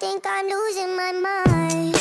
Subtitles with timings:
[0.00, 1.99] think I'm losing my mind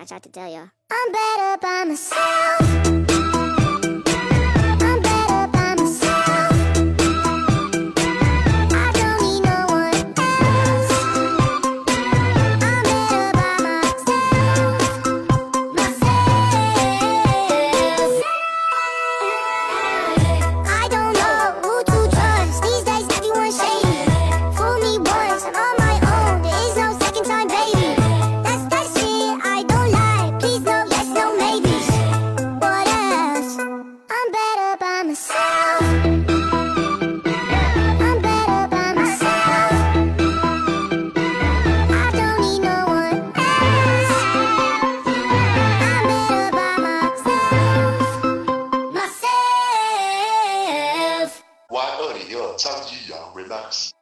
[0.00, 0.68] I tried to tell ya.
[0.90, 3.09] I'm better by myself.
[51.70, 53.99] one 二零二张居尧 oh, Relax。